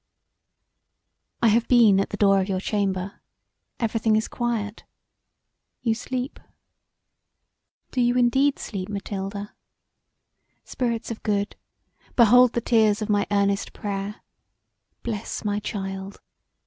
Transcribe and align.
["]I 1.43 1.49
have 1.49 1.67
been 1.67 1.99
at 1.99 2.09
the 2.09 2.17
door 2.17 2.41
of 2.41 2.49
your 2.49 2.59
chamber: 2.59 3.21
every 3.79 3.99
thing 3.99 4.15
is 4.15 4.27
silent. 4.35 4.83
You 5.83 5.93
sleep. 5.93 6.39
Do 7.91 8.01
you 8.01 8.15
indeed 8.17 8.57
sleep, 8.57 8.89
Mathilda? 8.89 9.53
Spirits 10.63 11.11
of 11.11 11.21
Good, 11.21 11.55
behold 12.15 12.53
the 12.53 12.61
tears 12.61 13.03
of 13.03 13.09
my 13.09 13.27
earnest 13.29 13.73
prayer! 13.73 14.23
Bless 15.03 15.45
my 15.45 15.59
child! 15.59 16.19